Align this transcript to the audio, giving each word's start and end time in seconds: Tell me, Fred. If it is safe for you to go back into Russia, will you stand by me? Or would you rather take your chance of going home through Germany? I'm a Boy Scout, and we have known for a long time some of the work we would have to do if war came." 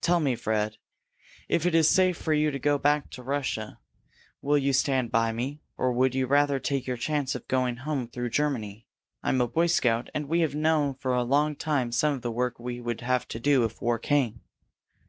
Tell 0.00 0.20
me, 0.20 0.36
Fred. 0.36 0.76
If 1.48 1.66
it 1.66 1.74
is 1.74 1.90
safe 1.90 2.16
for 2.16 2.32
you 2.32 2.52
to 2.52 2.58
go 2.60 2.78
back 2.78 3.06
into 3.06 3.24
Russia, 3.24 3.80
will 4.40 4.56
you 4.56 4.72
stand 4.72 5.10
by 5.10 5.32
me? 5.32 5.60
Or 5.76 5.90
would 5.90 6.14
you 6.14 6.28
rather 6.28 6.60
take 6.60 6.86
your 6.86 6.96
chance 6.96 7.34
of 7.34 7.48
going 7.48 7.78
home 7.78 8.06
through 8.06 8.30
Germany? 8.30 8.86
I'm 9.24 9.40
a 9.40 9.48
Boy 9.48 9.66
Scout, 9.66 10.08
and 10.14 10.28
we 10.28 10.38
have 10.42 10.54
known 10.54 10.94
for 10.94 11.12
a 11.16 11.24
long 11.24 11.56
time 11.56 11.90
some 11.90 12.14
of 12.14 12.22
the 12.22 12.30
work 12.30 12.60
we 12.60 12.80
would 12.80 13.00
have 13.00 13.26
to 13.26 13.40
do 13.40 13.64
if 13.64 13.82
war 13.82 13.98
came." 13.98 14.40